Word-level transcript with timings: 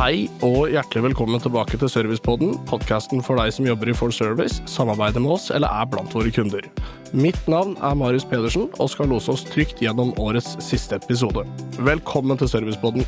Hei 0.00 0.30
og 0.40 0.70
hjertelig 0.72 1.10
velkommen 1.10 1.42
tilbake 1.44 1.76
til 1.76 1.90
Servicepodden, 1.92 2.54
podkasten 2.64 3.20
for 3.20 3.36
deg 3.36 3.50
som 3.52 3.66
jobber 3.68 3.90
i 3.92 3.96
Full 3.98 4.14
Service, 4.16 4.62
samarbeider 4.64 5.20
med 5.20 5.34
oss 5.34 5.50
eller 5.52 5.68
er 5.68 5.90
blant 5.92 6.16
våre 6.16 6.32
kunder. 6.32 6.64
Mitt 7.12 7.36
navn 7.52 7.74
er 7.84 7.98
Marius 8.00 8.24
Pedersen 8.24 8.70
og 8.80 8.88
skal 8.94 9.12
lose 9.12 9.28
oss 9.34 9.44
trygt 9.44 9.84
gjennom 9.84 10.14
årets 10.16 10.54
siste 10.64 10.96
episode. 10.96 11.44
Velkommen 11.84 12.40
til 12.40 12.48
Servicepodden. 12.48 13.04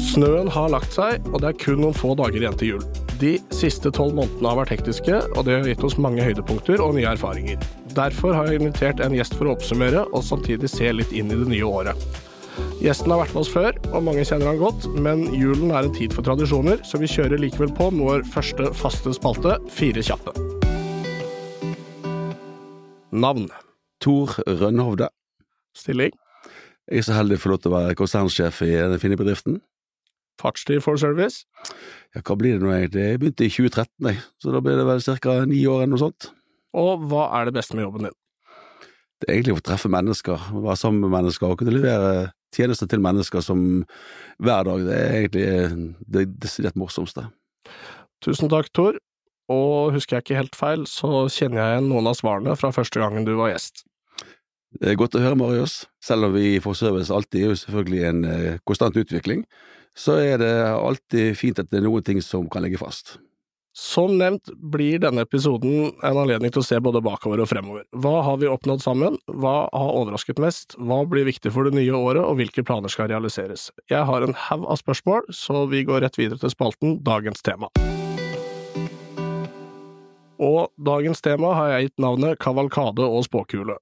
Snøen 0.00 0.48
har 0.56 0.72
lagt 0.72 0.96
seg, 0.96 1.20
og 1.34 1.42
det 1.44 1.52
er 1.52 1.64
kun 1.66 1.84
noen 1.84 2.00
få 2.00 2.16
dager 2.16 2.40
igjen 2.40 2.62
til 2.62 2.78
jul. 2.78 2.92
De 3.20 3.36
siste 3.52 3.92
tolv 3.92 4.16
månedene 4.16 4.54
har 4.54 4.62
vært 4.64 4.78
hektiske, 4.78 5.20
og 5.36 5.44
det 5.44 5.60
har 5.60 5.68
gitt 5.68 5.84
oss 5.84 6.00
mange 6.00 6.24
høydepunkter 6.24 6.80
og 6.80 6.96
nye 6.96 7.12
erfaringer. 7.12 7.60
Derfor 7.96 8.34
har 8.36 8.50
jeg 8.50 8.60
invitert 8.60 8.98
en 9.00 9.14
gjest 9.16 9.38
for 9.38 9.48
å 9.48 9.54
oppsummere, 9.56 10.02
og 10.12 10.24
samtidig 10.24 10.68
se 10.68 10.90
litt 10.92 11.14
inn 11.16 11.30
i 11.32 11.38
det 11.40 11.46
nye 11.48 11.64
året. 11.64 12.08
Gjesten 12.84 13.12
har 13.12 13.22
vært 13.22 13.32
med 13.32 13.40
oss 13.40 13.52
før, 13.52 13.78
og 13.96 14.04
mange 14.04 14.24
kjenner 14.28 14.50
han 14.50 14.60
godt, 14.60 14.84
men 15.00 15.22
julen 15.32 15.72
er 15.72 15.88
en 15.88 15.96
tid 15.96 16.12
for 16.12 16.26
tradisjoner, 16.26 16.82
så 16.84 17.00
vi 17.00 17.08
kjører 17.08 17.40
likevel 17.40 17.72
på 17.76 17.88
med 17.94 18.04
vår 18.04 18.26
første 18.34 18.68
faste 18.76 19.14
spalte, 19.16 19.56
Fire 19.72 20.04
kjappe. 20.04 20.36
Navn. 23.16 23.48
Tor 24.04 24.36
Rønhovde. 24.44 25.08
Stilling. 25.76 26.12
Jeg 26.92 27.00
er 27.00 27.08
så 27.08 27.16
heldig 27.16 27.40
å 27.40 27.44
få 27.46 27.54
lov 27.54 27.64
til 27.64 27.72
å 27.72 27.78
være 27.78 27.96
konsernsjef 27.96 28.60
i 28.66 28.74
den 28.76 29.00
fine 29.00 29.16
bedriften. 29.16 29.62
Fartstid 30.36 30.84
for 30.84 31.00
service. 31.00 31.46
Ja, 32.12 32.20
hva 32.20 32.36
blir 32.36 32.58
det 32.58 32.66
nå 32.66 32.76
egentlig? 32.76 33.08
Jeg 33.08 33.22
begynte 33.22 33.48
i 33.48 33.52
2013, 33.56 34.10
jeg, 34.12 34.24
så 34.36 34.52
da 34.52 34.60
blir 34.60 34.76
det 34.76 34.84
vel 34.84 35.00
ca. 35.00 35.44
ni 35.48 35.64
år 35.64 35.86
eller 35.86 35.96
noe 35.96 36.04
sånt. 36.10 36.35
Og 36.76 37.06
hva 37.10 37.28
er 37.38 37.48
det 37.48 37.56
beste 37.56 37.76
med 37.76 37.86
jobben 37.86 38.08
din? 38.08 38.16
Det 39.16 39.30
er 39.30 39.38
egentlig 39.38 39.56
å 39.56 39.64
treffe 39.64 39.88
mennesker, 39.88 40.48
være 40.52 40.76
sammen 40.76 41.06
med 41.06 41.14
mennesker 41.14 41.48
og 41.48 41.58
kunne 41.60 41.72
levere 41.72 42.28
tjenester 42.52 42.88
til 42.90 43.00
mennesker 43.04 43.44
som 43.44 43.62
hver 44.44 44.68
dag. 44.68 44.84
Det 44.84 44.96
er 44.96 45.18
egentlig 45.22 45.96
det 46.12 46.26
desidert 46.42 46.76
morsomste. 46.76 47.24
Tusen 48.24 48.52
takk, 48.52 48.68
Tor. 48.76 48.98
Og 49.52 49.94
husker 49.94 50.18
jeg 50.18 50.24
ikke 50.24 50.40
helt 50.40 50.58
feil, 50.58 50.86
så 50.90 51.26
kjenner 51.32 51.62
jeg 51.62 51.76
igjen 51.76 51.90
noen 51.92 52.10
av 52.10 52.16
svarene 52.18 52.56
fra 52.58 52.72
første 52.74 53.00
gangen 53.00 53.26
du 53.26 53.36
var 53.38 53.52
gjest. 53.52 53.84
Det 54.76 54.90
er 54.90 54.98
godt 54.98 55.16
å 55.16 55.22
høre, 55.22 55.38
Marius. 55.38 55.84
Selv 56.04 56.28
om 56.28 56.34
vi 56.34 56.56
i 56.56 56.62
Forservice 56.62 57.14
alltid 57.14 57.40
er 57.40 57.52
jo 57.52 57.60
selvfølgelig 57.62 58.02
en 58.08 58.24
eh, 58.28 58.58
konstant 58.68 58.98
utvikling, 58.98 59.46
så 59.96 60.18
er 60.20 60.42
det 60.42 60.52
alltid 60.74 61.38
fint 61.38 61.62
at 61.62 61.70
det 61.70 61.80
er 61.80 61.86
noen 61.86 62.04
ting 62.04 62.18
som 62.24 62.50
kan 62.52 62.66
ligge 62.66 62.80
fast. 62.82 63.16
Som 63.76 64.14
nevnt 64.16 64.48
blir 64.56 65.02
denne 65.02 65.26
episoden 65.26 65.90
en 66.00 66.18
anledning 66.22 66.48
til 66.48 66.62
å 66.62 66.64
se 66.64 66.78
både 66.80 67.02
bakover 67.04 67.42
og 67.44 67.50
fremover. 67.50 67.82
Hva 67.92 68.22
har 68.24 68.38
vi 68.40 68.48
oppnådd 68.48 68.80
sammen, 68.80 69.18
hva 69.28 69.66
har 69.68 69.90
overrasket 69.98 70.38
mest, 70.40 70.78
hva 70.80 71.02
blir 71.04 71.26
viktig 71.28 71.52
for 71.52 71.68
det 71.68 71.76
nye 71.76 71.92
året, 71.92 72.22
og 72.24 72.38
hvilke 72.38 72.64
planer 72.64 72.88
skal 72.88 73.10
realiseres? 73.12 73.66
Jeg 73.92 74.08
har 74.08 74.24
en 74.24 74.32
haug 74.46 74.64
av 74.64 74.80
spørsmål, 74.80 75.26
så 75.28 75.66
vi 75.68 75.82
går 75.84 76.00
rett 76.06 76.16
videre 76.16 76.40
til 76.40 76.54
spalten 76.54 76.96
Dagens 77.04 77.44
tema. 77.44 77.68
Og 80.40 80.72
dagens 80.80 81.20
tema 81.20 81.50
har 81.58 81.74
jeg 81.74 81.90
gitt 81.90 82.00
navnet 82.06 82.40
Kavalkade 82.40 83.04
og 83.04 83.26
spåkule. 83.28 83.76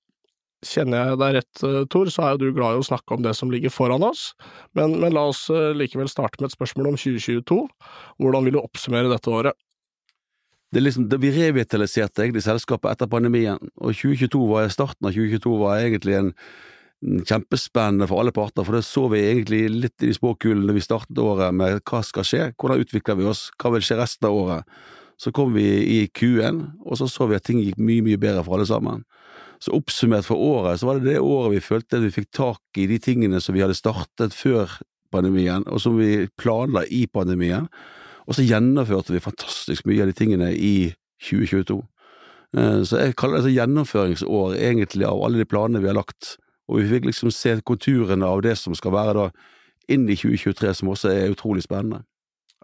Kjenner 0.67 1.13
jeg 1.13 1.21
deg 1.21 1.37
rett, 1.37 1.63
Tor, 1.93 2.11
så 2.11 2.25
er 2.25 2.35
jo 2.35 2.49
du 2.49 2.57
glad 2.57 2.75
i 2.75 2.83
å 2.83 2.89
snakke 2.89 3.15
om 3.15 3.23
det 3.23 3.37
som 3.39 3.53
ligger 3.53 3.71
foran 3.71 4.03
oss, 4.03 4.33
men, 4.75 4.99
men 4.99 5.15
la 5.15 5.29
oss 5.31 5.45
likevel 5.55 6.11
starte 6.11 6.43
med 6.43 6.51
et 6.51 6.57
spørsmål 6.57 6.97
om 6.97 6.99
2022. 6.99 7.61
Hvordan 8.19 8.49
vil 8.49 8.59
du 8.59 8.61
oppsummere 8.65 9.13
dette 9.13 9.31
året? 9.31 9.55
Det 10.75 10.83
liksom, 10.83 11.09
det, 11.09 11.21
Vi 11.23 11.33
revitaliserte 11.35 12.25
egentlig 12.25 12.45
selskapet 12.45 12.91
etter 12.91 13.11
pandemien, 13.11 13.61
og 13.79 13.95
2022 13.95 14.47
var, 14.51 14.69
starten 14.73 15.09
av 15.09 15.15
2022 15.15 15.53
var 15.61 15.83
egentlig 15.83 16.17
en, 16.19 16.33
en 17.05 17.23
kjempespennende 17.29 18.09
for 18.11 18.23
alle 18.23 18.35
parter, 18.35 18.67
for 18.67 18.77
det 18.77 18.85
så 18.87 19.07
vi 19.13 19.23
egentlig 19.23 19.63
litt 19.71 20.07
i 20.07 20.13
spåkulene 20.17 20.69
da 20.71 20.77
vi 20.77 20.85
startet 20.85 21.23
året 21.23 21.55
med 21.55 21.81
hva 21.87 22.03
skal 22.07 22.27
skje, 22.27 22.51
hvordan 22.59 22.85
utvikler 22.85 23.21
vi 23.21 23.31
oss, 23.31 23.47
hva 23.61 23.75
vil 23.75 23.87
skje 23.87 24.01
resten 24.03 24.31
av 24.31 24.39
året. 24.41 24.79
Så 25.21 25.31
kom 25.31 25.55
vi 25.55 25.67
i 25.95 26.01
Q1, 26.11 26.65
og 26.83 26.99
så 26.99 27.07
så 27.07 27.29
vi 27.31 27.39
at 27.39 27.47
ting 27.47 27.61
gikk 27.63 27.79
mye, 27.79 28.03
mye 28.03 28.19
bedre 28.19 28.43
for 28.43 28.59
alle 28.59 28.67
sammen. 28.67 29.05
Så 29.63 29.77
oppsummert 29.77 30.27
for 30.27 30.41
året, 30.43 30.81
så 30.81 30.89
var 30.89 30.99
det 30.99 31.15
det 31.15 31.21
året 31.23 31.55
vi 31.55 31.63
følte 31.63 32.01
at 32.01 32.05
vi 32.09 32.17
fikk 32.17 32.33
tak 32.35 32.81
i 32.83 32.89
de 32.91 32.99
tingene 32.99 33.39
som 33.41 33.55
vi 33.55 33.63
hadde 33.63 33.79
startet 33.79 34.35
før 34.35 34.73
pandemien, 35.15 35.63
og 35.71 35.79
som 35.81 35.95
vi 36.01 36.27
planla 36.41 36.83
i 36.91 37.05
pandemien. 37.07 37.71
Og 38.25 38.37
så 38.37 38.45
gjennomførte 38.47 39.13
vi 39.15 39.23
fantastisk 39.25 39.89
mye 39.89 40.05
av 40.05 40.11
de 40.11 40.17
tingene 40.17 40.53
i 40.55 40.93
2022. 41.25 41.81
Så 42.87 43.01
jeg 43.01 43.17
kaller 43.19 43.43
det 43.43 43.51
et 43.51 43.57
gjennomføringsår, 43.59 44.55
egentlig, 44.63 45.05
av 45.09 45.21
alle 45.27 45.43
de 45.43 45.49
planene 45.49 45.83
vi 45.83 45.91
har 45.91 45.99
lagt. 45.99 46.37
Og 46.71 46.81
vi 46.81 46.89
fikk 46.95 47.09
liksom 47.09 47.33
se 47.35 47.59
konturene 47.67 48.29
av 48.29 48.45
det 48.47 48.55
som 48.61 48.77
skal 48.79 48.95
være 48.95 49.15
da 49.19 49.27
inn 49.93 50.07
i 50.09 50.17
2023, 50.17 50.73
som 50.81 50.93
også 50.95 51.13
er 51.13 51.33
utrolig 51.35 51.65
spennende. 51.67 52.05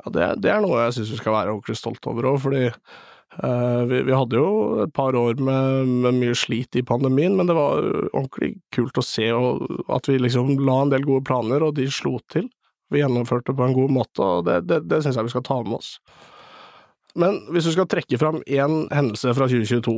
Ja, 0.00 0.12
det, 0.14 0.26
det 0.44 0.52
er 0.54 0.62
noe 0.64 0.86
jeg 0.86 0.96
syns 0.96 1.12
vi 1.12 1.20
skal 1.20 1.36
være 1.36 1.54
ordentlig 1.54 1.76
stolt 1.76 2.06
over 2.08 2.30
òg, 2.30 2.38
fordi 2.46 2.62
uh, 2.70 3.82
vi, 3.90 4.00
vi, 4.06 4.14
hadde 4.16 4.38
jo 4.40 4.52
et 4.86 4.94
par 4.96 5.16
år 5.18 5.36
med, 5.36 5.90
med, 6.06 6.20
mye 6.22 6.38
slit 6.38 6.78
i 6.80 6.84
pandemien, 6.86 7.36
men 7.36 7.50
det 7.50 7.58
var 7.58 7.82
ordentlig 8.14 8.54
kult 8.74 9.00
å 9.00 9.04
se 9.04 9.28
og, 9.36 9.66
at 9.92 10.08
vi 10.08 10.16
liksom 10.22 10.56
la 10.64 10.80
en 10.84 10.94
del 10.94 11.04
gode 11.08 11.26
planer, 11.28 11.66
og 11.66 11.76
de 11.76 11.90
slo 11.92 12.16
til 12.32 12.48
vi 12.90 13.02
gjennomførte 13.02 13.52
det 13.52 13.58
på 13.58 13.66
en 13.68 13.76
god 13.76 13.94
måte, 13.94 14.26
og 14.26 14.44
det, 14.48 14.60
det, 14.68 14.82
det 14.90 15.00
syns 15.04 15.18
jeg 15.18 15.28
vi 15.28 15.32
skal 15.34 15.46
ta 15.46 15.60
med 15.66 15.78
oss. 15.78 15.94
Men 17.18 17.40
hvis 17.50 17.66
du 17.66 17.74
skal 17.74 17.88
trekke 17.90 18.18
fram 18.20 18.40
én 18.46 18.84
hendelse 18.94 19.34
fra 19.34 19.48
2022, 19.50 19.96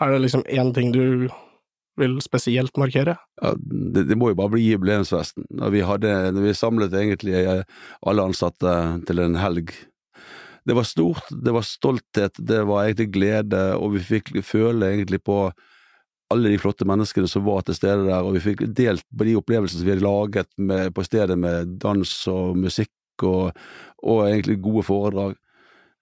er 0.00 0.14
det 0.14 0.24
liksom 0.24 0.42
én 0.48 0.72
ting 0.74 0.90
du 0.94 1.28
vil 2.00 2.16
spesielt 2.24 2.76
markere? 2.80 3.16
Ja, 3.42 3.52
det, 3.58 4.06
det 4.08 4.16
må 4.18 4.30
jo 4.30 4.38
bare 4.38 4.54
bli 4.54 4.64
jubileumsfesten. 4.64 5.46
Når 5.50 5.74
vi, 5.74 5.84
når 5.84 6.42
vi 6.46 6.56
samlet 6.56 6.96
egentlig 6.96 7.36
eh, 7.42 7.62
alle 8.06 8.26
ansatte 8.30 8.76
til 9.08 9.22
en 9.22 9.38
helg. 9.40 9.74
Det 10.68 10.76
var 10.76 10.86
stort, 10.86 11.28
det 11.30 11.52
var 11.56 11.66
stolthet, 11.66 12.36
det 12.36 12.62
var 12.68 12.84
egentlig 12.84 13.10
glede, 13.14 13.62
og 13.76 13.94
vi 13.96 14.02
fikk 14.04 14.32
føle 14.44 14.92
egentlig 14.92 15.22
på 15.24 15.48
alle 16.30 16.52
de 16.52 16.58
flotte 16.62 16.86
menneskene 16.86 17.28
som 17.30 17.44
var 17.46 17.64
til 17.66 17.76
stede 17.76 18.06
der, 18.06 18.22
og 18.22 18.36
vi 18.36 18.42
fikk 18.44 18.64
delt 18.76 19.04
på 19.10 19.26
de 19.26 19.36
opplevelsene 19.38 19.80
som 19.80 19.88
vi 19.88 19.94
hadde 19.94 20.06
laget 20.06 20.50
med, 20.56 20.92
på 20.94 21.04
stedet 21.06 21.36
med 21.38 21.76
dans 21.82 22.12
og 22.30 22.58
musikk 22.58 23.24
og, 23.26 23.56
og, 24.02 24.20
egentlig 24.28 24.60
gode 24.62 24.84
foredrag. 24.86 25.34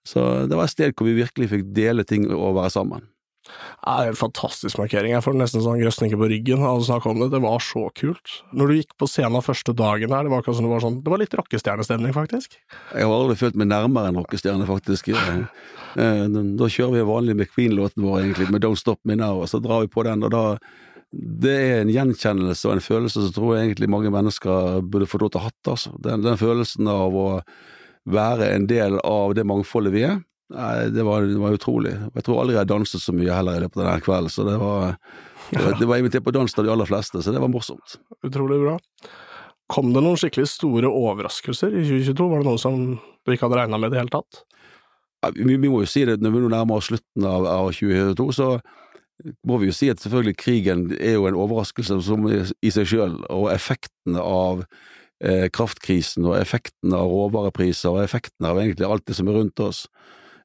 Så 0.07 0.25
det 0.47 0.57
var 0.57 0.69
et 0.69 0.75
sted 0.75 0.93
hvor 0.95 1.09
vi 1.09 1.17
virkelig 1.19 1.49
fikk 1.51 1.65
dele 1.75 2.05
ting 2.07 2.29
og 2.31 2.55
være 2.57 2.73
sammen. 2.73 3.07
Det 3.79 3.93
er 3.93 4.11
en 4.11 4.19
fantastisk 4.19 4.79
markering. 4.81 5.13
Jeg 5.15 5.25
får 5.25 5.37
nesten 5.39 5.63
sånn 5.63 5.79
grøsninger 5.81 6.19
på 6.19 6.29
ryggen 6.31 6.65
av 6.65 6.81
å 6.81 6.85
snakke 6.85 7.09
om 7.11 7.21
det. 7.23 7.29
Det 7.33 7.41
var 7.43 7.63
så 7.63 7.85
kult. 7.97 8.35
Når 8.51 8.69
du 8.69 8.75
gikk 8.79 8.91
på 8.99 9.07
scenen 9.09 9.45
første 9.45 9.73
dagen 9.77 10.13
her, 10.15 10.27
det 10.27 10.33
var, 10.33 10.43
det 10.45 10.71
var, 10.73 10.83
sånn, 10.83 10.99
det 11.05 11.13
var 11.13 11.21
litt 11.21 11.37
rockestjernestemning, 11.39 12.13
faktisk. 12.15 12.59
Jeg 12.93 13.07
har 13.07 13.15
aldri 13.15 13.39
følt 13.39 13.57
meg 13.59 13.71
nærmere 13.71 14.11
en 14.11 14.19
rockestjerne, 14.21 14.67
faktisk. 14.69 15.09
Eh, 15.09 16.25
da 16.29 16.69
kjører 16.69 16.99
vi 16.99 17.07
vanlig 17.07 17.37
McQueen-låten 17.37 18.05
vår, 18.05 18.21
egentlig, 18.21 18.51
med 18.53 18.65
Don't 18.67 18.81
Stop 18.81 19.01
Me 19.09 19.17
Now, 19.19 19.41
og 19.43 19.49
så 19.51 19.61
drar 19.63 19.85
vi 19.85 19.91
på 19.93 20.05
den, 20.07 20.27
og 20.27 20.35
da 20.35 20.45
det 21.09 21.53
er 21.57 21.79
en 21.81 21.89
gjenkjennelse 21.89 22.67
og 22.67 22.75
en 22.75 22.85
følelse 22.85 23.23
som 23.23 23.33
tror 23.33 23.55
jeg 23.55 23.69
egentlig 23.69 23.89
mange 23.89 24.11
mennesker 24.13 24.83
burde 24.85 25.07
fått 25.09 25.23
lov 25.23 25.31
til 25.33 25.39
å 25.39 25.45
ha 25.47 25.49
hatt. 25.49 25.71
Altså. 25.71 25.93
Den, 26.05 26.21
den 26.21 26.37
følelsen 26.37 26.89
av 26.91 27.15
å 27.17 27.29
være 28.09 28.51
en 28.53 28.67
del 28.69 28.99
av 29.01 29.33
det 29.37 29.45
mangfoldet 29.49 29.93
vi 29.95 30.05
er, 30.05 30.19
Nei, 30.49 30.89
det 30.89 31.03
var, 31.05 31.27
det 31.29 31.37
var, 31.37 31.53
utrolig. 31.53 31.93
Jeg 32.15 32.25
tror 32.25 32.41
aldri 32.41 32.55
jeg 32.55 32.63
har 32.63 32.69
danset 32.71 33.03
så 33.03 33.13
mye 33.13 33.33
heller 33.33 33.59
i 33.59 33.63
løpet 33.65 33.77
av 33.77 33.85
denne 33.85 34.05
kvelden, 34.05 34.33
så 34.33 34.45
det 34.47 34.55
var, 34.57 34.95
det 35.51 35.61
var, 35.61 35.75
det 35.77 35.89
var 35.91 36.01
invitert 36.01 36.25
på 36.25 36.33
dans 36.33 36.57
av 36.57 36.65
de 36.65 36.71
aller 36.73 36.89
fleste, 36.89 37.21
så 37.21 37.33
det 37.35 37.43
var 37.43 37.51
morsomt. 37.53 37.99
Utrolig 38.25 38.57
bra. 38.63 38.77
Kom 39.69 39.91
det 39.93 40.01
noen 40.01 40.17
skikkelig 40.17 40.49
store 40.49 40.89
overraskelser 40.89 41.75
i 41.77 41.83
2022? 41.85 42.29
Var 42.31 42.41
det 42.41 42.49
noe 42.49 42.61
som 42.61 42.79
du 42.97 43.33
ikke 43.33 43.45
hadde 43.45 43.59
regna 43.61 43.77
med 43.77 43.91
i 43.91 43.93
det 43.93 44.01
hele 44.01 44.15
tatt? 44.15 44.41
Ja, 45.21 45.29
vi, 45.35 45.53
vi, 45.53 45.69
må 45.69 45.83
jo 45.83 45.91
si 45.91 46.05
det, 46.07 46.17
når 46.23 46.33
vi 46.33 46.41
nå 46.41 46.51
nærmer 46.55 46.79
oss 46.79 46.89
slutten 46.89 47.27
av, 47.29 47.45
av 47.45 47.69
2022, 47.75 48.29
så 48.39 48.51
må 49.45 49.59
vi 49.61 49.69
jo 49.69 49.75
si 49.75 49.89
at 49.91 50.01
selvfølgelig 50.01 50.37
krigen 50.39 50.85
er 50.95 51.19
jo 51.19 51.27
en 51.29 51.37
overraskelse 51.37 51.99
som 52.07 52.25
i 52.25 52.71
seg 52.73 52.89
sjøl, 52.89 53.19
og 53.29 53.49
effekten 53.53 54.17
av 54.17 54.63
eh, 55.21 55.45
kraftkrisen 55.53 56.25
og 56.25 56.39
effekten 56.39 56.95
av 56.95 57.11
råvarepriser 57.11 57.91
og 57.91 58.01
effekten 58.07 58.49
av 58.49 58.57
egentlig 58.63 58.87
alt 58.87 59.05
det 59.05 59.19
som 59.19 59.29
er 59.29 59.37
rundt 59.43 59.61
oss 59.61 59.85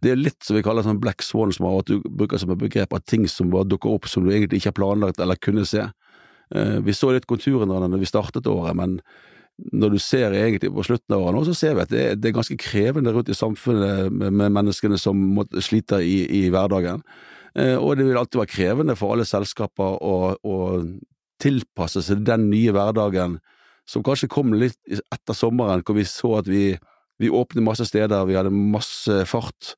det 0.04 0.12
er 0.12 0.20
litt 0.20 0.44
som 0.44 0.58
vi 0.58 0.62
kaller 0.64 0.84
sånn 0.84 1.00
black 1.02 1.24
swan, 1.24 1.52
som 1.54 1.68
at 1.70 1.88
du 1.88 2.00
bruker 2.04 2.40
som 2.40 2.52
et 2.52 2.60
begrep 2.60 2.92
av 2.94 3.04
ting 3.08 3.24
som 3.30 3.52
bare 3.52 3.68
dukker 3.70 3.92
opp 3.96 4.08
som 4.10 4.24
du 4.24 4.32
egentlig 4.32 4.60
ikke 4.60 4.74
har 4.74 4.80
planlagt 4.80 5.22
eller 5.22 5.40
kunne 5.40 5.64
se. 5.68 5.86
Eh, 6.54 6.80
vi 6.84 6.96
så 6.96 7.14
litt 7.14 7.28
konturene 7.30 7.72
av 7.72 7.84
det 7.84 7.92
når 7.94 8.04
vi 8.04 8.10
startet 8.10 8.50
året, 8.50 8.76
men 8.76 8.98
når 9.72 9.94
du 9.94 10.00
ser 10.02 10.34
egentlig 10.34 10.72
på 10.74 10.82
slutten 10.84 11.14
av 11.14 11.22
året 11.22 11.36
nå, 11.36 11.44
så 11.46 11.54
ser 11.56 11.76
vi 11.76 11.84
at 11.84 11.92
det 11.94 12.04
er, 12.18 12.34
ganske 12.34 12.58
krevende 12.58 13.12
rundt 13.14 13.30
i 13.30 13.38
samfunnet 13.38 14.10
med, 14.10 14.34
med 14.34 14.54
menneskene 14.56 14.98
som 14.98 15.20
sliter 15.62 16.02
i, 16.02 16.24
i 16.26 16.42
hverdagen. 16.52 17.04
Eh, 17.54 17.76
og 17.78 17.96
det 17.96 18.08
vil 18.08 18.18
alltid 18.18 18.42
være 18.42 18.54
krevende 18.54 18.98
for 18.98 19.14
alle 19.14 19.26
selskaper 19.28 20.00
å, 20.02 20.34
å 20.36 20.56
tilpasse 21.42 22.02
seg 22.02 22.26
den 22.26 22.48
nye 22.50 22.74
hverdagen 22.74 23.38
som 23.88 24.02
kanskje 24.04 24.30
kom 24.32 24.54
litt 24.56 24.78
etter 25.12 25.36
sommeren, 25.36 25.84
hvor 25.84 25.98
vi 25.98 26.06
så 26.08 26.38
at 26.40 26.48
vi 26.50 26.72
vi 27.20 27.30
åpnet 27.30 27.62
masse 27.64 27.86
steder, 27.86 28.24
vi 28.26 28.34
hadde 28.38 28.50
masse 28.52 29.20
fart. 29.30 29.74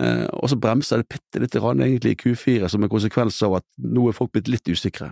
Eh, 0.00 0.24
og 0.32 0.48
så 0.48 0.56
bremsa 0.56 0.96
det 0.96 1.08
bitte 1.12 1.42
lite 1.42 1.60
grann 1.60 1.82
egentlig 1.84 2.14
i 2.14 2.20
Q4 2.22 2.68
som 2.72 2.82
en 2.82 2.88
konsekvens 2.92 3.42
av 3.44 3.58
at 3.60 3.66
nå 3.78 4.06
er 4.08 4.16
folk 4.16 4.32
blitt 4.32 4.48
litt 4.48 4.70
usikre. 4.72 5.10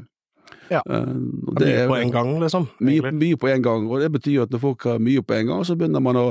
Ja. 0.70 0.80
Eh, 0.88 1.10
Det 1.58 1.68
er 1.68 1.88
mye 1.88 1.90
på 1.90 1.98
en 2.00 2.14
gang, 2.14 2.30
liksom. 2.40 2.68
Mye, 2.80 3.12
mye 3.12 3.36
på 3.36 3.50
en 3.52 3.62
gang, 3.62 3.90
og 3.90 4.00
det 4.00 4.08
betyr 4.14 4.42
at 4.46 4.50
når 4.54 4.62
folk 4.62 4.86
har 4.88 4.98
mye 5.02 5.22
på 5.22 5.34
en 5.36 5.46
gang, 5.52 5.64
så 5.66 5.76
begynner 5.76 6.00
man 6.02 6.16
å 6.16 6.28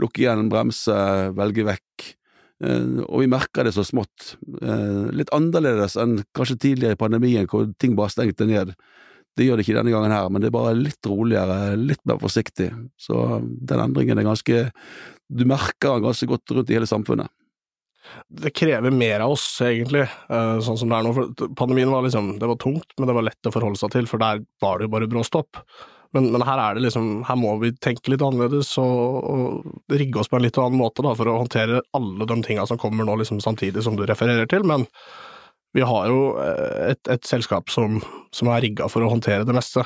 lukke 0.00 0.22
igjen, 0.24 0.48
bremse, 0.48 0.96
velge 1.36 1.66
vekk. 1.66 2.14
Eh, 2.62 3.02
Og 3.08 3.20
vi 3.20 3.26
merker 3.26 3.64
det 3.64 3.74
så 3.74 3.84
smått. 3.84 4.36
Eh, 4.62 5.10
Litt 5.12 5.30
annerledes 5.32 5.96
enn 6.00 6.22
kanskje 6.34 6.58
tidligere 6.58 6.92
i 6.96 7.02
pandemien, 7.04 7.46
hvor 7.46 7.68
ting 7.78 7.94
bare 7.96 8.10
stengte 8.10 8.46
ned. 8.46 8.74
Det 9.38 9.46
gjør 9.46 9.58
det 9.60 9.66
ikke 9.66 9.76
denne 9.78 9.92
gangen 9.94 10.14
her, 10.14 10.28
men 10.28 10.42
det 10.42 10.50
er 10.50 10.56
bare 10.56 10.76
litt 10.76 11.06
roligere, 11.06 11.76
litt 11.78 12.02
mer 12.08 12.18
forsiktig. 12.20 12.70
Så 13.00 13.40
den 13.40 13.82
endringen 13.82 14.18
er 14.18 14.26
ganske 14.26 14.64
Du 15.30 15.44
merker 15.46 15.94
den 15.94 16.08
ganske 16.08 16.26
godt 16.26 16.50
rundt 16.50 16.70
i 16.72 16.74
hele 16.74 16.88
samfunnet. 16.90 17.30
det 18.26 18.50
krever 18.50 18.90
mer 18.90 19.20
av 19.20 19.36
oss, 19.36 19.60
egentlig, 19.62 20.02
eh, 20.02 20.58
sånn 20.64 20.78
som 20.78 20.88
det 20.90 20.96
er 20.98 21.04
nå. 21.06 21.12
For 21.14 21.54
pandemien 21.54 21.92
var 21.92 22.02
liksom, 22.02 22.38
det 22.40 22.48
var 22.48 22.58
tungt, 22.58 22.90
men 22.98 23.06
det 23.06 23.14
var 23.14 23.22
lett 23.28 23.46
å 23.46 23.52
forholde 23.54 23.78
seg 23.78 23.92
til, 23.94 24.08
for 24.10 24.18
der 24.18 24.42
var 24.60 24.78
det 24.78 24.88
jo 24.88 24.94
bare 24.96 25.06
brå 25.10 25.22
stopp. 25.26 25.62
Men, 26.12 26.32
men 26.34 26.42
her 26.42 26.58
er 26.58 26.74
det 26.74 26.88
liksom, 26.88 27.22
her 27.28 27.38
må 27.38 27.54
vi 27.62 27.70
tenke 27.78 28.10
litt 28.10 28.22
annerledes 28.26 28.72
og, 28.82 29.30
og 29.30 29.94
rigge 29.94 30.18
oss 30.18 30.30
på 30.30 30.40
en 30.40 30.46
litt 30.46 30.58
annen 30.58 30.80
måte 30.80 31.04
da, 31.06 31.14
for 31.14 31.30
å 31.30 31.38
håndtere 31.44 31.84
alle 31.94 32.26
de 32.26 32.38
tinga 32.42 32.66
som 32.66 32.80
kommer 32.82 33.06
nå 33.06 33.20
liksom 33.20 33.38
samtidig 33.42 33.84
som 33.86 33.98
du 33.98 34.02
refererer 34.08 34.50
til. 34.50 34.66
Men 34.66 34.88
vi 35.76 35.84
har 35.86 36.06
jo 36.10 36.20
eh, 36.42 36.92
et, 36.92 37.02
et 37.14 37.26
selskap 37.28 37.70
som, 37.70 38.00
som 38.34 38.48
er 38.52 38.64
rigga 38.66 38.88
for 38.90 39.04
å 39.06 39.10
håndtere 39.12 39.46
det 39.48 39.54
meste. 39.56 39.84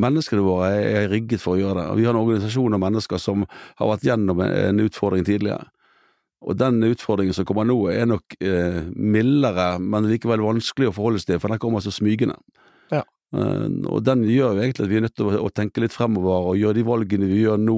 Menneskene 0.00 0.42
våre 0.46 0.70
er 0.78 1.08
rigget 1.10 1.42
for 1.42 1.56
å 1.56 1.60
gjøre 1.60 1.80
det. 1.82 1.98
Vi 1.98 2.04
har 2.06 2.14
en 2.14 2.20
organisasjon 2.22 2.76
av 2.76 2.82
mennesker 2.84 3.18
som 3.18 3.44
har 3.80 3.88
vært 3.90 4.04
gjennom 4.06 4.40
en- 4.44 4.56
en 4.68 4.82
utfordring 4.84 5.24
tidligere. 5.26 5.66
Og 6.40 6.56
den 6.56 6.78
utfordringen 6.86 7.34
som 7.36 7.44
kommer 7.44 7.66
nå, 7.68 7.76
er 7.92 8.06
nok 8.08 8.36
eh, 8.40 8.80
mildere, 8.96 9.78
men 9.82 10.06
likevel 10.08 10.40
vanskelig 10.40 10.88
å 10.88 10.94
forholde 10.96 11.20
seg 11.20 11.34
til, 11.34 11.40
for 11.42 11.52
den 11.52 11.58
kommer 11.60 11.82
så 11.84 11.92
smygende. 11.92 12.38
Ja. 12.94 13.02
Eh, 13.34 13.66
og 13.90 14.02
den 14.06 14.22
gjør 14.24 14.54
jo 14.56 14.62
egentlig 14.62 14.86
at 14.86 14.92
vi 14.94 14.96
er 14.96 15.04
nødt 15.04 15.16
til 15.18 15.28
å, 15.28 15.42
å 15.46 15.50
tenke 15.52 15.82
litt 15.84 15.92
fremover, 15.92 16.48
og 16.52 16.56
gjøre 16.62 16.78
de 16.78 16.86
valgene 16.86 17.28
vi 17.28 17.42
gjør 17.42 17.58
nå, 17.60 17.76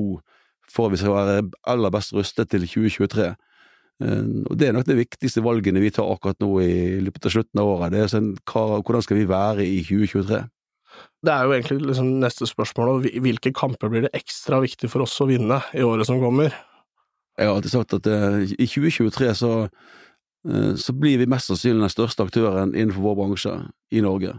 for 0.73 0.87
at 0.89 0.95
vi 0.95 1.01
skal 1.03 1.17
være 1.17 1.51
aller 1.75 1.91
best 1.93 2.15
rustet 2.15 2.53
til 2.55 2.69
2023. 2.69 3.33
Eh, 4.03 4.25
og 4.51 4.59
Det 4.59 4.69
er 4.69 4.75
nok 4.77 4.89
det 4.89 4.99
viktigste 4.99 5.45
valgene 5.45 5.83
vi 5.83 5.93
tar 5.95 6.11
akkurat 6.11 6.41
nå 6.43 6.51
i 6.65 6.75
løpet 7.05 7.29
av 7.29 7.37
slutten 7.37 7.63
av 7.63 7.71
året. 7.77 7.95
Det 7.95 8.03
er 8.03 8.11
sånn, 8.11 8.35
hva, 8.51 8.83
Hvordan 8.83 9.07
skal 9.07 9.21
vi 9.21 9.31
være 9.31 9.67
i 9.67 9.81
2023? 9.87 10.43
Det 11.23 11.33
er 11.33 11.47
jo 11.47 11.55
egentlig 11.55 11.79
liksom 11.87 12.09
neste 12.21 12.49
spørsmål, 12.51 13.07
hvilke 13.23 13.55
kamper 13.55 13.89
blir 13.89 14.07
det 14.07 14.15
ekstra 14.17 14.59
viktig 14.63 14.91
for 14.93 15.07
oss 15.07 15.15
å 15.23 15.29
vinne 15.31 15.63
i 15.73 15.85
året 15.87 16.09
som 16.09 16.21
kommer? 16.21 16.53
Jeg 17.39 17.49
har 17.49 17.57
alltid 17.57 17.73
sagt 17.73 17.95
at 17.97 18.09
eh, 18.11 18.43
i 18.59 18.67
2023 18.69 19.35
så, 19.39 19.53
eh, 20.49 20.73
så 20.77 20.93
blir 20.93 21.23
vi 21.23 21.31
mest 21.31 21.49
sannsynlig 21.49 21.87
den 21.87 21.95
største 21.95 22.27
aktøren 22.27 22.75
innenfor 22.75 23.07
vår 23.07 23.21
bransje 23.23 23.55
i 23.95 24.03
Norge. 24.05 24.35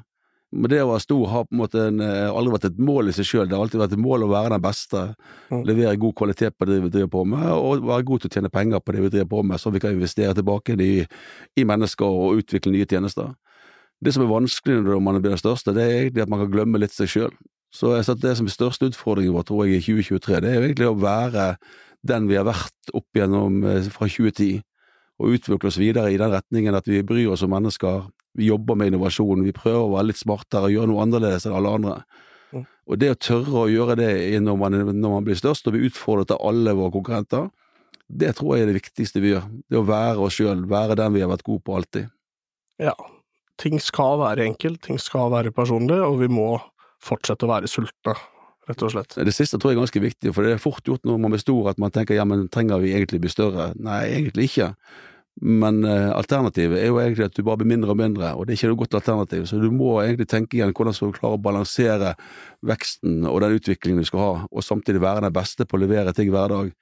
Men 0.53 0.69
det 0.69 0.81
å 0.83 0.89
være 0.91 1.01
stor 1.01 1.23
har 1.31 1.45
på 1.47 1.55
en 1.55 1.61
måte 1.63 1.85
en, 1.87 2.01
eh, 2.05 2.29
aldri 2.29 2.53
vært 2.53 2.65
et 2.69 2.77
mål 2.77 3.09
i 3.09 3.13
seg 3.15 3.25
sjøl. 3.25 3.47
Det 3.49 3.57
har 3.57 3.63
alltid 3.65 3.81
vært 3.81 3.95
et 3.95 4.03
mål 4.03 4.25
å 4.25 4.29
være 4.29 4.49
den 4.53 4.61
beste, 4.61 5.15
Mm. 5.49 5.63
levere 5.65 5.99
god 5.99 6.15
kvalitet 6.15 6.53
på 6.57 6.65
det 6.65 6.81
vi 6.81 6.89
driver 6.89 7.09
på 7.09 7.25
med, 7.25 7.45
og 7.49 7.81
være 7.81 8.05
god 8.05 8.21
til 8.21 8.29
å 8.29 8.33
tjene 8.33 8.51
penger 8.51 8.79
på 8.79 8.93
det 8.93 9.01
vi 9.01 9.09
driver 9.09 9.29
på 9.29 9.43
med, 9.43 9.57
så 9.57 9.71
vi 9.71 9.79
kan 9.79 9.91
investere 9.91 10.33
tilbake 10.33 10.79
i, 10.79 11.07
i 11.57 11.63
mennesker 11.63 12.05
og 12.05 12.37
utvikle 12.43 12.71
nye 12.71 12.85
tjenester. 12.85 13.35
Det 14.03 14.13
som 14.13 14.23
er 14.23 14.33
vanskelig 14.33 14.83
når 14.83 15.01
man 15.01 15.21
blir 15.21 15.31
den 15.31 15.41
største, 15.41 15.73
det 15.73 15.83
er 15.83 16.01
egentlig 16.03 16.23
at 16.23 16.29
man 16.29 16.39
kan 16.39 16.51
glemme 16.51 16.79
litt 16.79 16.91
seg 16.91 17.07
sjøl. 17.07 17.33
Så 17.73 17.95
jeg 17.95 18.21
det 18.21 18.37
som 18.37 18.45
er 18.45 18.53
største 18.53 18.89
utfordringen 18.91 19.33
vår, 19.33 19.45
tror 19.45 19.65
jeg, 19.65 19.81
i 19.81 19.85
2023, 20.03 20.41
det 20.41 20.49
er 20.51 20.61
egentlig 20.61 20.89
å 20.91 20.99
være 20.99 21.57
den 22.05 22.27
vi 22.27 22.35
har 22.35 22.45
vært 22.45 22.93
opp 22.93 23.07
gjennom 23.15 23.63
eh, 23.65 23.81
fra 23.89 24.05
2010, 24.07 24.61
og 25.19 25.37
utvikle 25.37 25.69
oss 25.71 25.79
videre 25.79 26.11
i 26.11 26.17
den 26.17 26.33
retningen 26.33 26.75
at 26.75 26.85
vi 26.89 27.01
bryr 27.01 27.31
oss 27.33 27.43
om 27.45 27.53
mennesker, 27.53 28.09
vi 28.37 28.49
jobber 28.49 28.77
med 28.79 28.91
innovasjon, 28.91 29.45
vi 29.45 29.55
prøver 29.55 29.81
å 29.85 29.95
være 29.95 30.09
litt 30.11 30.21
smartere 30.21 30.69
og 30.69 30.75
gjøre 30.75 30.91
noe 30.91 31.03
annerledes 31.05 31.47
enn 31.47 31.57
alle 31.57 31.73
andre. 31.77 31.97
Mm. 32.53 32.63
Og 32.89 33.01
det 33.01 33.11
å 33.13 33.19
tørre 33.29 33.65
å 33.65 33.71
gjøre 33.71 33.97
det 33.99 34.13
når 34.41 34.59
man, 34.61 34.79
når 34.89 35.17
man 35.17 35.27
blir 35.27 35.37
størst 35.37 35.67
og 35.69 35.75
blir 35.75 35.89
utfordret 35.89 36.33
av 36.33 36.41
alle 36.49 36.73
våre 36.77 36.93
konkurrenter, 36.95 37.49
det 38.13 38.33
tror 38.37 38.55
jeg 38.55 38.65
er 38.65 38.71
det 38.71 38.79
viktigste 38.81 39.21
vi 39.23 39.33
gjør. 39.33 39.47
Det 39.69 39.79
å 39.79 39.87
være 39.87 40.25
oss 40.25 40.37
sjøl, 40.37 40.65
være 40.69 40.97
den 40.99 41.15
vi 41.15 41.23
har 41.23 41.31
vært 41.31 41.45
gode 41.47 41.63
på 41.65 41.77
alltid. 41.77 42.11
Ja, 42.81 42.95
ting 43.61 43.79
skal 43.81 44.19
være 44.21 44.45
enkelt, 44.47 44.81
ting 44.85 44.99
skal 45.01 45.31
være 45.33 45.53
personlig, 45.55 45.99
og 46.03 46.19
vi 46.21 46.29
må 46.31 46.57
fortsette 47.03 47.47
å 47.47 47.51
være 47.51 47.69
sultne, 47.71 48.15
rett 48.67 48.85
og 48.85 48.93
slett. 48.93 49.17
Det 49.17 49.35
siste 49.35 49.59
tror 49.59 49.73
jeg 49.73 49.77
er 49.77 49.83
ganske 49.83 50.03
viktig, 50.03 50.33
for 50.35 50.45
det 50.45 50.55
er 50.55 50.61
fort 50.63 50.85
gjort 50.87 51.05
når 51.07 51.21
man 51.21 51.35
blir 51.35 51.43
stor 51.43 51.71
at 51.73 51.81
man 51.81 51.93
tenker 51.93 52.17
ja, 52.17 52.25
men 52.27 52.47
trenger 52.53 52.81
vi 52.83 52.93
egentlig 52.95 53.21
bli 53.23 53.31
større? 53.31 53.71
Nei, 53.79 54.03
egentlig 54.17 54.49
ikke. 54.51 54.73
Men 55.41 55.81
eh, 55.83 56.11
alternativet 56.13 56.77
er 56.77 56.91
jo 56.91 56.99
egentlig 57.01 57.25
at 57.25 57.35
du 57.35 57.41
bare 57.45 57.57
blir 57.61 57.71
mindre 57.71 57.93
og 57.93 57.97
mindre, 57.97 58.33
og 58.37 58.45
det 58.45 58.53
er 58.53 58.59
ikke 58.59 58.69
noe 58.69 58.81
godt 58.83 58.97
alternativ. 58.99 59.47
Så 59.49 59.57
du 59.61 59.69
må 59.73 59.95
egentlig 60.03 60.27
tenke 60.29 60.59
igjen 60.59 60.73
hvordan 60.77 60.93
skal 60.93 61.09
du 61.09 61.17
klare 61.17 61.39
å 61.39 61.41
balansere 61.41 62.13
veksten 62.69 63.25
og 63.29 63.41
den 63.41 63.57
utviklingen 63.57 64.03
du 64.03 64.09
skal 64.09 64.23
ha, 64.23 64.33
og 64.45 64.65
samtidig 64.65 65.01
være 65.03 65.25
den 65.25 65.35
beste 65.35 65.65
på 65.65 65.79
å 65.79 65.83
levere 65.83 66.13
ting 66.13 66.29
hver 66.33 66.53
dag. 66.53 66.73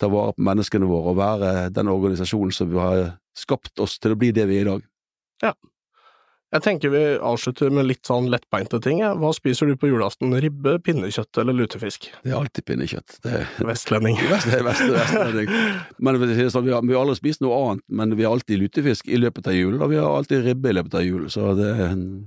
Ta 0.00 0.10
vare 0.10 0.34
på 0.34 0.46
menneskene 0.48 0.88
våre 0.90 1.12
og 1.12 1.20
være 1.20 1.52
den 1.76 1.92
organisasjonen 1.92 2.54
som 2.56 2.70
vi 2.72 2.80
har 2.82 3.04
skapt 3.36 3.78
oss 3.84 3.98
til 4.02 4.16
å 4.16 4.18
bli 4.18 4.32
det 4.34 4.48
vi 4.50 4.58
er 4.58 4.66
i 4.66 4.70
dag. 4.72 4.86
Jeg 6.50 6.64
tenker 6.64 6.90
vi 6.90 7.00
avslutter 7.22 7.70
med 7.70 7.86
litt 7.86 8.08
sånn 8.08 8.26
lettbeinte 8.32 8.80
ting. 8.82 8.98
Hva 9.22 9.30
spiser 9.36 9.70
du 9.70 9.76
på 9.78 9.86
julaften? 9.86 10.32
Ribbe, 10.42 10.80
pinnekjøtt 10.82 11.38
eller 11.38 11.54
lutefisk? 11.54 12.08
Det 12.24 12.32
er 12.32 12.38
alltid 12.40 12.66
pinnekjøtt. 12.66 13.20
Det 13.22 13.34
er 13.38 13.68
Vestlending. 13.68 14.18
Vest, 14.32 14.50
vest, 14.50 14.82
vestlending. 14.90 15.52
Men 16.02 16.18
sånn, 16.50 16.66
vi, 16.66 16.72
har, 16.74 16.82
vi 16.82 16.96
har 16.96 17.04
aldri 17.04 17.20
spist 17.20 17.44
noe 17.44 17.60
annet, 17.60 17.84
men 17.86 18.16
vi 18.18 18.26
har 18.26 18.34
alltid 18.34 18.64
lutefisk 18.64 19.06
i 19.06 19.20
løpet 19.20 19.46
av 19.46 19.54
jul, 19.54 19.76
og 19.78 19.92
vi 19.92 20.00
har 20.00 20.10
alltid 20.10 20.42
ribbe 20.48 20.72
i 20.72 20.78
løpet 20.80 20.98
av 20.98 21.06
jul. 21.06 21.28
Så 21.30 21.52
det, 21.58 21.70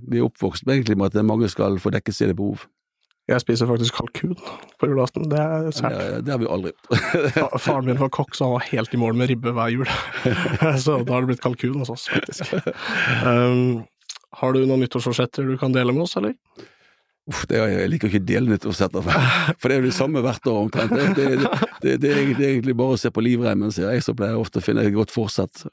vi 0.08 0.22
er 0.22 0.30
oppvokst 0.30 0.64
med 0.70 0.78
egentlig 0.78 1.02
med 1.02 1.12
at 1.12 1.28
mange 1.28 1.52
skal 1.52 1.75
få 1.84 1.92
dekket 1.92 2.22
sine 2.22 2.38
behov. 2.38 2.64
Jeg 3.28 3.40
spiser 3.40 3.68
faktisk 3.70 3.96
kalkun 3.96 4.34
på 4.80 4.88
julaften. 4.90 5.30
Det 5.31 5.40
er 5.40 5.68
Det, 5.68 5.80
Ja, 5.84 6.20
det 6.20 6.31
har 6.31 6.40
vi 6.42 6.48
aldri 6.52 6.72
gjort. 6.72 7.60
Faren 7.66 7.86
min 7.88 8.00
var 8.00 8.12
kokk, 8.12 8.36
så 8.36 8.50
han 8.50 8.56
var 8.58 8.68
helt 8.68 8.94
i 8.94 9.00
mål 9.00 9.16
med 9.16 9.31
ribbe 9.31 9.54
hver 9.56 9.72
jul. 9.72 9.88
så 10.84 10.98
da 11.04 11.14
har 11.14 11.24
det 11.24 11.31
blitt 11.31 11.44
kalkun 11.44 11.80
hos 11.80 11.92
oss, 11.94 12.10
faktisk. 12.12 12.52
Um, 13.24 13.86
har 14.39 14.53
du 14.56 14.63
noen 14.65 14.81
nyttårsforsetter 14.85 15.45
du 15.47 15.57
kan 15.62 15.74
dele 15.75 15.94
med 15.95 16.06
oss, 16.07 16.15
eller? 16.19 16.33
Uff, 17.31 17.45
det, 17.47 17.56
er- 17.56 17.69
jeg 17.71 17.89
liker 17.94 18.09
ikke 18.12 18.19
å 18.19 18.25
dele 18.27 18.51
nyttårsforsetter, 18.51 19.06
for 19.56 19.68
det 19.71 19.75
er 19.77 19.83
jo 19.83 19.88
det 19.88 19.95
samme 19.95 20.24
hvert 20.25 20.47
år 20.51 20.57
omtrent. 20.65 20.91
Det, 20.91 21.06
det, 21.15 21.51
det, 21.85 21.94
det, 22.03 22.09
er 22.12 22.50
egentlig, 22.50 22.75
bare 22.75 22.97
å 22.97 23.00
se 23.00 23.12
på 23.15 23.24
livreimen, 23.24 23.71
sier 23.71 23.94
jeg, 23.95 24.03
så 24.03 24.15
pleier 24.18 24.33
jeg 24.35 24.41
ofte 24.44 24.59
å 24.59 24.65
finne 24.65 24.83
et 24.83 24.91
godt 24.95 25.13
fortsett. 25.15 25.63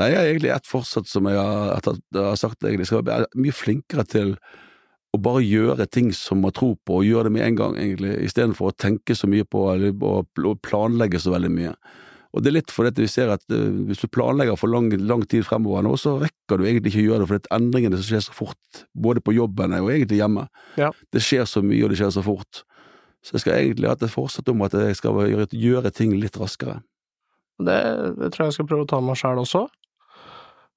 Nei, 0.00 0.08
jeg 0.10 0.18
har 0.18 0.30
egentlig 0.32 0.50
ett 0.56 0.66
fortsett 0.66 1.06
som 1.10 1.28
jeg 1.30 1.38
har, 1.38 1.76
har- 1.78 2.00
jeg 2.02 2.24
har 2.26 2.40
sagt 2.40 2.66
egentlig, 2.66 2.88
skal 2.90 3.04
være 3.06 3.30
mye 3.38 3.54
flinkere 3.54 4.06
til 4.10 4.34
å 5.14 5.20
bare 5.24 5.40
gjøre 5.46 5.86
ting 5.88 6.10
som 6.12 6.42
man 6.44 6.52
tror 6.52 6.74
på, 6.84 6.98
og 6.98 7.06
gjøre 7.06 7.28
det 7.30 7.36
med 7.38 7.46
en 7.46 7.60
gang, 7.62 7.78
egentlig, 7.80 8.16
istedenfor 8.26 8.72
å 8.72 8.76
tenke 8.76 9.14
så 9.16 9.30
mye 9.30 9.46
på 9.48 9.62
eller, 9.72 9.94
og 10.02 10.58
planlegge 10.66 11.22
så 11.22 11.32
veldig 11.32 11.52
mye. 11.54 11.76
Og 12.36 12.44
det 12.44 12.50
er 12.50 12.56
litt 12.58 12.72
fordi 12.74 13.04
vi 13.04 13.10
ser 13.10 13.30
at 13.32 13.44
eh, 13.54 13.68
hvis 13.88 14.02
du 14.02 14.10
planlegger 14.12 14.58
for 14.60 14.70
lang, 14.72 14.90
lang 15.08 15.24
tid 15.30 15.46
fremover 15.48 15.86
nå, 15.86 15.94
så 16.00 16.18
rekker 16.20 16.60
du 16.60 16.66
egentlig 16.66 16.92
ikke 16.92 17.04
å 17.04 17.06
gjøre 17.06 17.22
det, 17.22 17.28
for 17.28 17.38
det 17.38 17.48
er 17.48 17.56
endringene 17.56 18.00
som 18.00 18.08
skjer 18.10 18.24
så 18.26 18.36
fort, 18.36 18.82
både 18.92 19.22
på 19.24 19.34
jobben 19.36 19.76
og 19.78 19.92
egentlig 19.94 20.20
hjemme. 20.20 20.44
Ja. 20.80 20.90
Det 21.14 21.24
skjer 21.24 21.48
så 21.48 21.64
mye, 21.64 21.80
og 21.86 21.94
det 21.94 22.00
skjer 22.02 22.12
så 22.18 22.24
fort. 22.26 22.62
Så 23.24 23.34
jeg 23.36 23.44
skal 23.46 23.56
egentlig 23.56 23.88
ha 23.90 23.96
et 23.96 24.12
fortsatt 24.12 24.52
om 24.52 24.62
at 24.66 24.76
jeg 24.76 24.98
skal 25.00 25.16
gjøre, 25.32 25.48
gjøre 25.56 25.92
ting 25.94 26.14
litt 26.20 26.36
raskere. 26.38 26.82
Det, 27.58 27.78
det 28.20 28.30
tror 28.30 28.44
jeg 28.44 28.52
jeg 28.52 28.58
skal 28.60 28.68
prøve 28.70 28.84
å 28.84 28.90
ta 28.90 29.00
med 29.02 29.12
meg 29.12 29.18
sjæl 29.18 29.40
også. 29.42 29.64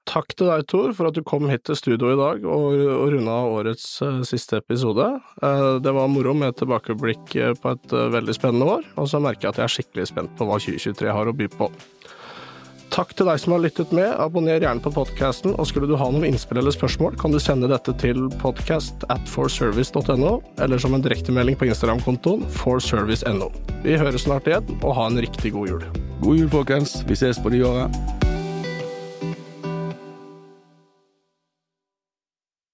Takk 0.09 0.33
til 0.33 0.49
deg, 0.49 0.63
Tor, 0.65 0.95
for 0.97 1.11
at 1.11 1.15
du 1.15 1.21
kom 1.25 1.45
hit 1.51 1.61
til 1.67 1.77
studio 1.77 2.09
i 2.11 2.17
dag 2.17 2.45
og, 2.49 2.73
og 2.73 3.11
runda 3.13 3.35
årets 3.53 3.85
uh, 4.01 4.23
siste 4.25 4.57
episode. 4.57 5.05
Uh, 5.43 5.77
det 5.83 5.93
var 5.93 6.09
moro 6.09 6.33
med 6.33 6.51
et 6.51 6.61
tilbakeblikk 6.63 7.35
eh, 7.37 7.53
på 7.53 7.75
et 7.75 7.93
uh, 7.93 8.09
veldig 8.11 8.33
spennende 8.35 8.65
år, 8.79 8.87
og 8.97 9.11
så 9.11 9.21
merker 9.21 9.47
jeg 9.47 9.53
at 9.53 9.59
jeg 9.61 9.67
er 9.67 9.75
skikkelig 9.75 10.07
spent 10.09 10.33
på 10.39 10.47
hva 10.49 10.57
2023 10.57 11.13
har 11.13 11.29
å 11.29 11.35
by 11.37 11.47
på. 11.53 11.69
Takk 12.91 13.13
til 13.15 13.29
deg 13.29 13.39
som 13.39 13.53
har 13.55 13.61
lyttet 13.63 13.93
med. 13.95 14.09
Abonner 14.19 14.57
gjerne 14.59 14.83
på 14.83 14.91
podkasten, 14.91 15.53
og 15.53 15.69
skulle 15.69 15.87
du 15.87 15.93
ha 15.95 16.09
noen 16.11 16.25
innspill 16.27 16.59
eller 16.59 16.75
spørsmål, 16.75 17.13
kan 17.21 17.31
du 17.31 17.39
sende 17.39 17.69
dette 17.71 17.93
til 18.01 18.25
podcast 18.41 19.05
at 19.13 19.29
forservice.no, 19.31 20.33
eller 20.65 20.81
som 20.81 20.97
en 20.97 21.05
direktemelding 21.05 21.55
på 21.61 21.69
Instagram-kontoen 21.69 22.43
forservice.no. 22.57 23.47
Vi 23.85 23.95
høres 24.01 24.25
snart 24.25 24.49
igjen, 24.49 24.75
og 24.81 24.97
ha 24.97 25.07
en 25.07 25.21
riktig 25.23 25.53
god 25.55 25.71
jul. 25.71 25.87
God 26.25 26.41
jul, 26.41 26.51
folkens. 26.51 26.97
Vi 27.07 27.15
ses 27.21 27.39
på 27.39 27.53
nyåret. 27.53 28.20